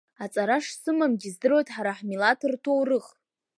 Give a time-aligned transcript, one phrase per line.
[0.23, 3.05] Аҵара шсымамгьы издыруеит ҳара ҳмилаҭ рҭоурых.